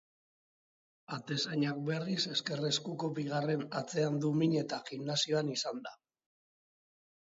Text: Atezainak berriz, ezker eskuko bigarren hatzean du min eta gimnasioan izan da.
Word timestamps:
Atezainak 1.17 1.83
berriz, 1.91 2.17
ezker 2.37 2.65
eskuko 2.71 3.13
bigarren 3.21 3.67
hatzean 3.81 4.21
du 4.27 4.35
min 4.43 4.59
eta 4.67 4.85
gimnasioan 4.93 5.57
izan 5.61 5.89
da. 5.89 5.99